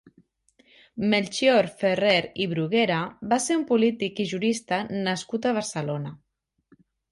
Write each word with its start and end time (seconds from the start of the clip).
Melcior 1.11 1.69
Ferrer 1.81 2.23
i 2.45 2.47
Bruguera 2.55 3.03
va 3.35 3.39
ser 3.45 3.59
un 3.61 3.67
polític 3.75 4.25
i 4.25 4.27
jurista 4.33 4.83
nascut 5.11 5.49
a 5.49 5.55
Barcelona. 5.63 6.19